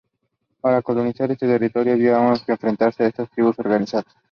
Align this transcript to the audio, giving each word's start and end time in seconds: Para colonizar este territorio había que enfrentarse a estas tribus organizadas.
Para 0.61 0.81
colonizar 0.81 1.29
este 1.31 1.45
territorio 1.45 1.93
había 1.93 2.33
que 2.43 2.53
enfrentarse 2.53 3.03
a 3.03 3.07
estas 3.09 3.29
tribus 3.29 3.59
organizadas. 3.59 4.11